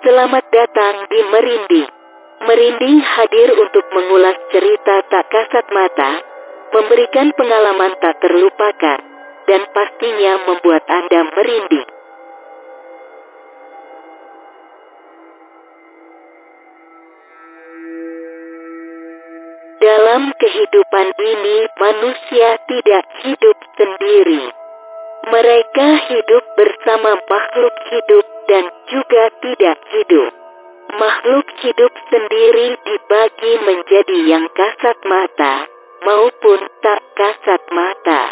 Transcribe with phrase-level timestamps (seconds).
[0.00, 1.90] Selamat datang di Merinding.
[2.48, 6.24] Merinding hadir untuk mengulas cerita tak kasat mata,
[6.72, 8.96] memberikan pengalaman tak terlupakan,
[9.44, 11.88] dan pastinya membuat Anda merinding.
[19.84, 24.48] Dalam kehidupan ini manusia tidak hidup sendiri.
[25.28, 30.34] Mereka hidup bersama makhluk hidup dan juga tidak hidup.
[30.90, 35.70] Makhluk hidup sendiri dibagi menjadi yang kasat mata
[36.02, 38.22] maupun tak kasat mata.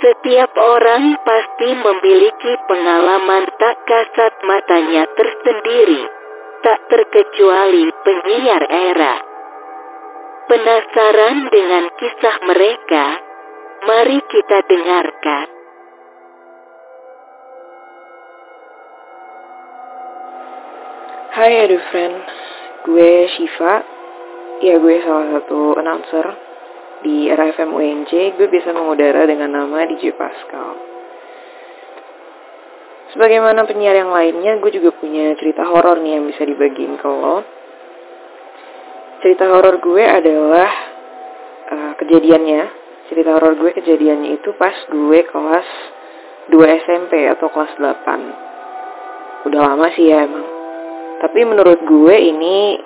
[0.00, 6.04] Setiap orang pasti memiliki pengalaman tak kasat matanya tersendiri,
[6.60, 9.14] tak terkecuali penyiar era.
[10.52, 13.04] Penasaran dengan kisah mereka?
[13.88, 15.59] Mari kita dengarkan.
[21.30, 22.16] Hai Edu Friend,
[22.90, 23.86] gue Shiva.
[24.66, 26.26] Ya gue salah satu announcer
[27.06, 28.34] di RFM UNJ.
[28.34, 30.74] Gue bisa mengudara dengan nama DJ Pascal.
[33.14, 37.46] Sebagaimana penyiar yang lainnya, gue juga punya cerita horor nih yang bisa dibagiin ke lo.
[39.22, 40.70] Cerita horor gue adalah
[41.70, 42.62] uh, kejadiannya.
[43.06, 45.68] Cerita horor gue kejadiannya itu pas gue kelas
[46.50, 46.58] 2
[46.90, 49.46] SMP atau kelas 8.
[49.46, 50.59] Udah lama sih ya emang.
[51.20, 52.80] Tapi menurut gue ini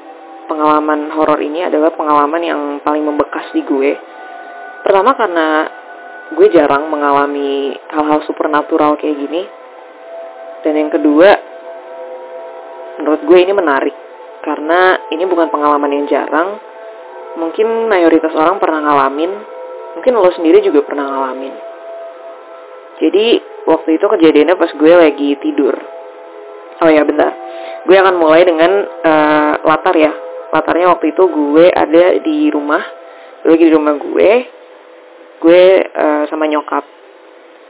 [0.50, 3.94] pengalaman horor ini adalah pengalaman yang paling membekas di gue.
[4.82, 5.70] Pertama karena
[6.34, 9.42] gue jarang mengalami hal-hal supernatural kayak gini.
[10.66, 11.30] Dan yang kedua,
[13.00, 13.96] menurut gue ini menarik
[14.42, 16.58] karena ini bukan pengalaman yang jarang.
[17.34, 19.30] Mungkin mayoritas orang pernah ngalamin,
[19.98, 21.54] mungkin lo sendiri juga pernah ngalamin.
[23.02, 23.26] Jadi
[23.66, 25.74] waktu itu kejadiannya pas gue lagi tidur.
[26.78, 27.34] Oh ya bentar,
[27.84, 30.12] gue akan mulai dengan uh, latar ya.
[30.54, 32.82] Latarnya waktu itu gue ada di rumah,
[33.42, 34.30] gue lagi di rumah gue,
[35.42, 35.62] gue
[35.92, 36.84] uh, sama nyokap.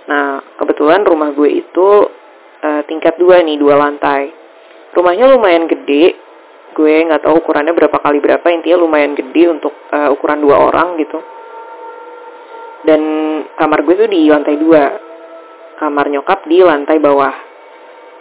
[0.04, 1.88] Nah kebetulan rumah gue itu
[2.60, 4.30] uh, tingkat dua nih, dua lantai.
[4.94, 6.14] Rumahnya lumayan gede,
[6.76, 10.94] gue nggak tahu ukurannya berapa kali berapa, intinya lumayan gede untuk uh, ukuran dua orang
[11.00, 11.18] gitu.
[12.84, 13.00] Dan
[13.56, 14.84] kamar gue tuh di lantai dua,
[15.80, 17.53] kamar nyokap di lantai bawah.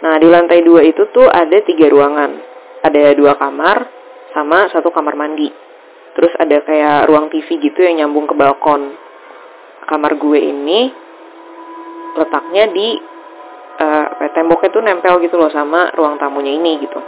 [0.04, 2.30] Nah di lantai dua itu tuh ada tiga ruangan,
[2.84, 3.88] ada dua kamar
[4.36, 5.48] sama satu kamar mandi.
[6.14, 8.92] Terus ada kayak ruang TV gitu yang nyambung ke balkon.
[9.88, 10.92] Kamar gue ini
[12.14, 12.88] letaknya di
[13.80, 17.00] uh, apa ya, temboknya tuh nempel gitu loh sama ruang tamunya ini gitu.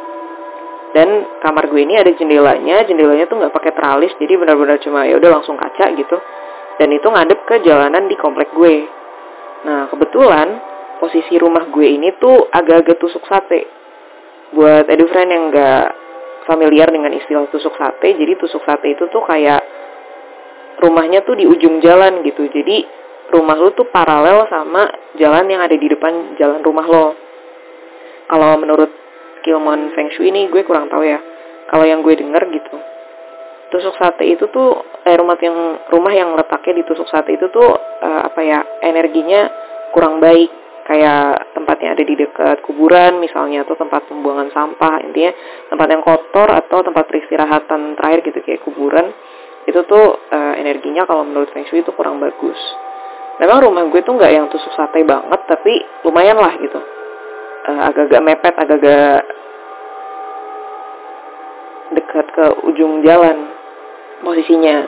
[0.96, 5.20] Dan kamar gue ini ada jendelanya, jendelanya tuh nggak pakai teralis, jadi benar-benar cuma ya
[5.20, 6.16] udah langsung kaca gitu.
[6.80, 8.88] Dan itu ngadep ke jalanan di komplek gue.
[9.68, 13.68] Nah kebetulan posisi rumah gue ini tuh agak-agak tusuk sate.
[14.54, 15.84] Buat edu friend yang nggak
[16.46, 19.60] familiar dengan istilah tusuk sate, jadi tusuk sate itu tuh kayak
[20.80, 22.46] rumahnya tuh di ujung jalan gitu.
[22.46, 22.86] Jadi
[23.32, 24.86] rumah lu tuh paralel sama
[25.18, 27.06] jalan yang ada di depan jalan rumah lo.
[28.26, 28.90] Kalau menurut
[29.42, 31.18] Kilmon Feng Shui ini gue kurang tahu ya.
[31.66, 32.76] Kalau yang gue denger gitu.
[33.66, 37.66] Tusuk sate itu tuh eh, rumah yang rumah yang letaknya di tusuk sate itu tuh
[38.02, 39.50] eh, apa ya energinya
[39.90, 45.34] kurang baik kayak tempat yang ada di dekat kuburan misalnya atau tempat pembuangan sampah intinya
[45.66, 49.10] tempat yang kotor atau tempat peristirahatan terakhir gitu kayak kuburan
[49.66, 52.58] itu tuh uh, energinya kalau menurut Feng Shui itu kurang bagus.
[53.42, 56.78] Memang rumah gue tuh nggak yang tusuk sate banget tapi lumayan lah gitu.
[57.66, 59.26] Uh, agak-agak mepet agak-agak
[61.98, 63.50] dekat ke ujung jalan
[64.22, 64.86] posisinya.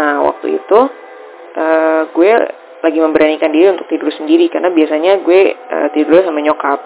[0.00, 0.80] Nah waktu itu
[1.60, 2.32] uh, gue
[2.84, 6.80] lagi memberanikan diri untuk tidur sendiri karena biasanya gue uh, tidur sama nyokap.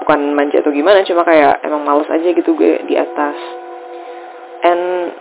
[0.00, 3.36] Bukan manja atau gimana cuma kayak emang males aja gitu gue di atas.
[4.64, 5.12] And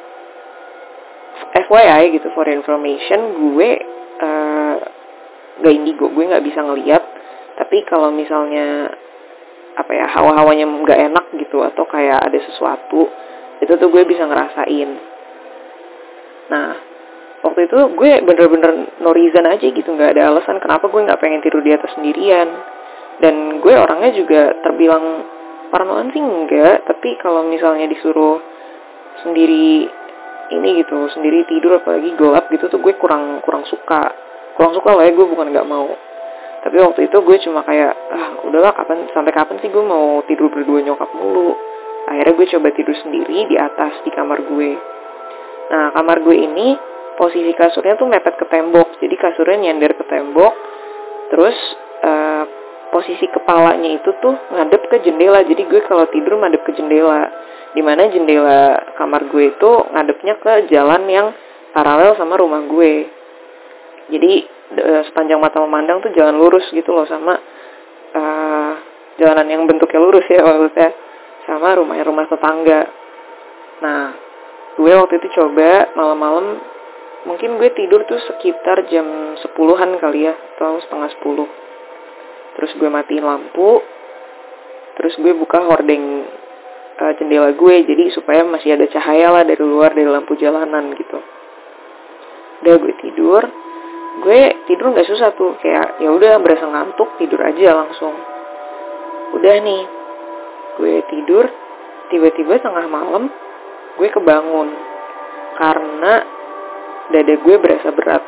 [1.68, 3.70] FYI gitu for information gue
[4.24, 4.76] uh,
[5.60, 7.04] gak indigo gue nggak bisa ngeliat.
[7.60, 8.92] Tapi kalau misalnya
[9.76, 13.12] apa ya hawa-hawanya nggak enak gitu atau kayak ada sesuatu
[13.60, 14.90] itu tuh gue bisa ngerasain.
[16.52, 16.85] Nah
[17.56, 21.40] waktu itu gue bener-bener no reason aja gitu nggak ada alasan kenapa gue nggak pengen
[21.40, 22.52] tidur di atas sendirian.
[23.24, 25.24] Dan gue orangnya juga terbilang
[25.72, 28.44] parnoan sih enggak tapi kalau misalnya disuruh
[29.24, 29.88] sendiri
[30.52, 34.12] ini gitu sendiri tidur apalagi gelap gitu tuh gue kurang kurang suka.
[34.60, 35.96] Kurang suka lah ya gue bukan nggak mau.
[36.60, 40.52] Tapi waktu itu gue cuma kayak ah udahlah kapan sampai kapan sih gue mau tidur
[40.52, 41.56] berdua nyokap mulu?
[42.12, 44.76] Akhirnya gue coba tidur sendiri di atas di kamar gue.
[45.72, 49.00] Nah kamar gue ini posisi kasurnya tuh mepet ke tembok.
[49.00, 50.54] Jadi kasurnya nyender ke tembok.
[51.32, 51.58] Terus
[52.06, 52.44] uh,
[52.92, 55.42] posisi kepalanya itu tuh ngadep ke jendela.
[55.44, 57.28] Jadi gue kalau tidur ngadep ke jendela.
[57.76, 61.28] Di mana jendela kamar gue itu ngadepnya ke jalan yang
[61.76, 62.94] paralel sama rumah gue.
[64.12, 64.34] Jadi
[64.80, 67.36] uh, sepanjang mata memandang tuh jalan lurus gitu loh sama
[68.16, 68.74] uh,
[69.20, 70.92] jalanan yang bentuknya lurus ya maksudnya.
[71.46, 72.82] Sama rumah rumah tetangga.
[73.84, 74.04] Nah
[74.76, 76.75] gue waktu itu coba malam-malam
[77.26, 81.50] mungkin gue tidur tuh sekitar jam sepuluhan kali ya atau setengah sepuluh.
[82.56, 83.84] Terus gue matiin lampu
[84.96, 86.24] terus gue buka hordeng
[86.96, 91.20] uh, jendela gue jadi supaya masih ada cahaya lah dari luar dari lampu jalanan gitu.
[92.64, 93.44] Udah gue tidur
[94.16, 98.16] gue tidur nggak susah tuh kayak ya udah berasa ngantuk tidur aja langsung.
[99.36, 99.84] Udah nih
[100.80, 101.46] gue tidur
[102.08, 103.28] tiba-tiba tengah malam
[104.00, 104.70] gue kebangun.
[105.56, 106.35] Karena
[107.14, 108.24] dada gue berasa berat.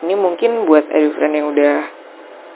[0.00, 1.76] Ini mungkin buat friend yang udah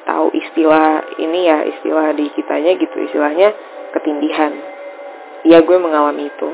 [0.05, 2.97] tahu istilah ini ya istilah di kitanya gitu.
[3.05, 3.53] Istilahnya
[3.93, 4.53] ketindihan.
[5.45, 6.49] Iya gue mengalami itu.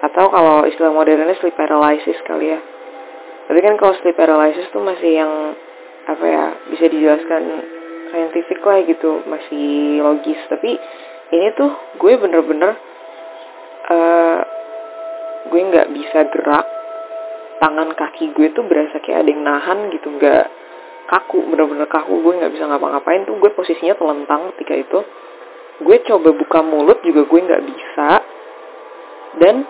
[0.00, 2.60] Atau kalau istilah modernnya sleep paralysis kali ya.
[3.48, 5.32] Tapi kan kalau sleep paralysis tuh masih yang
[6.08, 7.42] apa ya bisa dijelaskan
[8.08, 9.20] saintifik lah gitu.
[9.28, 10.40] Masih logis.
[10.48, 10.72] Tapi
[11.36, 11.68] ini tuh
[12.00, 12.89] gue bener-bener
[15.50, 16.66] gue nggak bisa gerak
[17.60, 20.46] tangan kaki gue tuh berasa kayak ada yang nahan gitu nggak
[21.10, 24.98] kaku bener-bener kaku gue nggak bisa ngapa-ngapain tuh gue posisinya telentang ketika itu.
[25.80, 28.08] Gue coba buka mulut juga gue nggak bisa
[29.42, 29.64] dan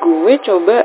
[0.00, 0.76] gue coba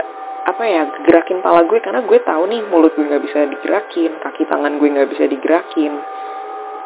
[0.42, 4.44] apa ya gerakin pala gue karena gue tahu nih mulut gue nggak bisa digerakin kaki
[4.50, 5.94] tangan gue nggak bisa digerakin.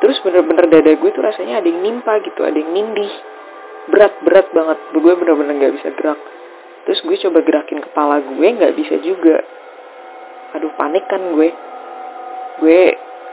[0.04, 3.12] Terus bener-bener dada gue tuh rasanya ada yang nimpa gitu ada yang nindih
[3.89, 6.19] berat-berat banget gue bener-bener nggak bisa gerak
[6.86, 9.42] terus gue coba gerakin kepala gue nggak bisa juga.
[10.58, 11.50] Aduh panik kan gue.
[12.62, 12.80] Gue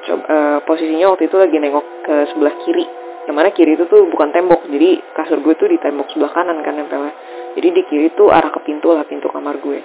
[0.08, 2.87] coba uh, posisinya waktu itu lagi nengok ke sebelah kiri.
[3.22, 6.58] Yang mana kiri itu tuh bukan tembok jadi kasur gue tuh di tembok sebelah kanan
[6.64, 7.14] kan nempelnya.
[7.54, 9.81] Jadi di kiri tuh arah ke pintu lah pintu kamar gue.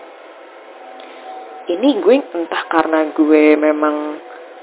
[1.67, 3.95] Ini gue entah karena gue memang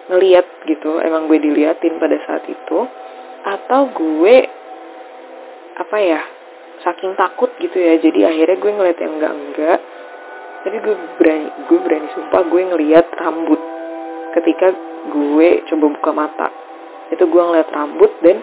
[0.08, 2.78] ngeliat gitu emang gue diliatin pada saat itu
[3.44, 4.36] atau gue
[5.74, 6.20] apa ya
[6.84, 9.78] saking takut gitu ya jadi akhirnya gue ngeliat yang enggak enggak.
[10.64, 13.60] Tapi gue berani gue berani sumpah gue ngeliat rambut
[14.36, 14.66] ketika
[15.08, 16.48] gue coba buka mata.
[17.08, 18.40] Itu gue ngeliat rambut dan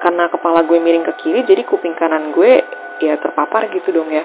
[0.00, 2.60] karena kepala gue miring ke kiri jadi kuping kanan gue
[3.04, 4.24] ya terpapar gitu dong ya.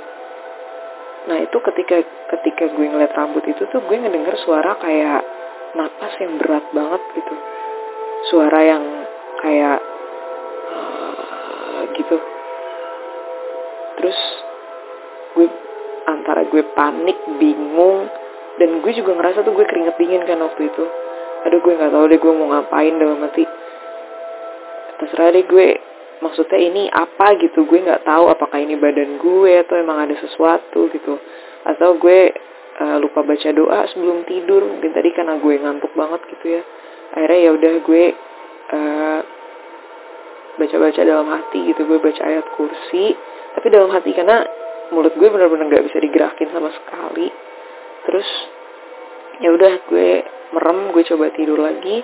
[1.28, 2.00] Nah itu ketika
[2.32, 5.22] ketika gue ngeliat rambut itu tuh gue ngedenger suara kayak
[5.76, 7.36] napas yang berat banget gitu.
[8.32, 8.84] Suara yang
[9.42, 9.80] kayak
[10.72, 12.41] uh, gitu
[14.02, 14.18] terus
[15.38, 15.48] gue
[16.10, 18.10] antara gue panik bingung
[18.58, 20.84] dan gue juga ngerasa tuh gue keringet dingin kan waktu itu.
[21.48, 23.46] Aduh gue nggak tahu deh gue mau ngapain dalam hati.
[25.02, 25.68] Terserah deh gue
[26.22, 27.66] maksudnya ini apa gitu?
[27.66, 31.18] Gue nggak tahu apakah ini badan gue atau emang ada sesuatu gitu.
[31.66, 32.34] Atau gue
[32.82, 36.62] uh, lupa baca doa sebelum tidur mungkin tadi karena gue ngantuk banget gitu ya.
[37.18, 38.04] Akhirnya ya udah gue
[38.72, 39.20] uh,
[40.60, 41.82] baca-baca dalam hati gitu.
[41.88, 43.18] Gue baca ayat kursi
[43.56, 44.48] tapi dalam hati karena
[44.96, 47.28] mulut gue bener-bener nggak bisa digerakin sama sekali.
[48.08, 48.30] Terus
[49.44, 50.10] ya udah gue
[50.56, 52.04] merem gue coba tidur lagi.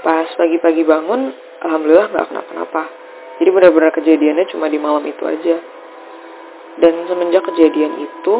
[0.00, 1.30] Pas pagi-pagi bangun
[1.62, 2.82] alhamdulillah nggak kenapa-napa.
[3.40, 5.56] Jadi benar-benar kejadiannya cuma di malam itu aja.
[6.80, 8.34] Dan semenjak kejadian itu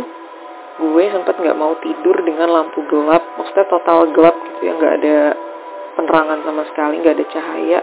[0.81, 3.23] gue sempat nggak mau tidur dengan lampu gelap.
[3.39, 5.19] Maksudnya total gelap gitu ya nggak ada
[5.99, 7.81] penerangan sama sekali nggak ada cahaya.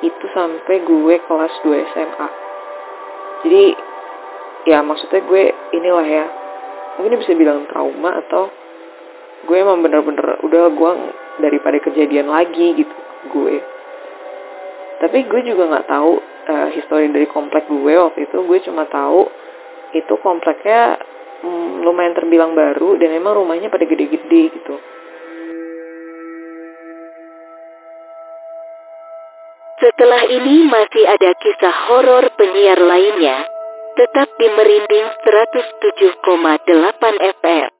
[0.00, 2.28] Itu sampai gue kelas 2 SMA
[3.40, 3.72] jadi
[4.68, 5.42] ya maksudnya gue
[5.76, 6.26] inilah ya.
[7.00, 8.52] Mungkin bisa bilang trauma atau
[9.48, 10.92] gue emang bener-bener udah gue
[11.40, 12.94] daripada kejadian lagi gitu
[13.32, 13.56] gue.
[15.00, 16.12] Tapi gue juga nggak tahu
[16.48, 18.36] uh, histori dari komplek gue waktu itu.
[18.44, 19.24] Gue cuma tahu
[19.96, 21.00] itu kompleknya
[21.40, 24.76] hmm, lumayan terbilang baru dan emang rumahnya pada gede-gede gitu.
[29.80, 33.48] Setelah ini masih ada kisah horor penyiar lainnya,
[34.00, 36.24] tetap di Merinding 107,8
[37.36, 37.68] FM.